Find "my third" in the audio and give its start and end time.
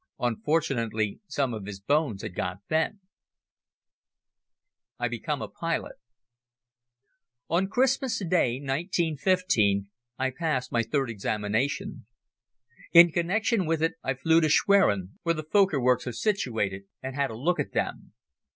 10.71-11.11